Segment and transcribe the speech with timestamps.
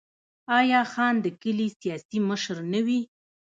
[0.59, 2.99] آیا خان د کلي سیاسي مشر نه وي؟